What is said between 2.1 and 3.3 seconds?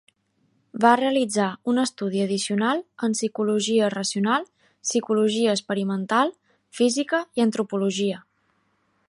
addicional en